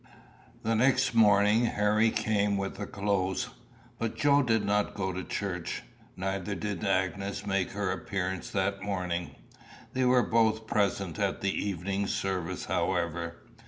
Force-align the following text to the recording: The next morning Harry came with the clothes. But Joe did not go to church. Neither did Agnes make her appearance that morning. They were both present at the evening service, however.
The 0.63 0.73
next 0.73 1.13
morning 1.13 1.65
Harry 1.65 2.09
came 2.09 2.57
with 2.57 2.77
the 2.77 2.87
clothes. 2.87 3.49
But 3.99 4.15
Joe 4.17 4.41
did 4.41 4.65
not 4.65 4.95
go 4.95 5.13
to 5.13 5.23
church. 5.23 5.83
Neither 6.17 6.55
did 6.55 6.83
Agnes 6.83 7.45
make 7.45 7.73
her 7.73 7.91
appearance 7.91 8.49
that 8.49 8.81
morning. 8.81 9.35
They 9.93 10.05
were 10.05 10.23
both 10.23 10.65
present 10.65 11.19
at 11.19 11.41
the 11.41 11.53
evening 11.55 12.07
service, 12.07 12.65
however. 12.65 13.43